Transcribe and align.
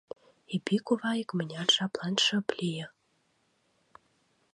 Епи 0.55 0.77
кува 0.85 1.11
икмыняр 1.21 1.67
жаплан 1.75 2.15
шып 2.25 2.47
лие. 2.57 2.85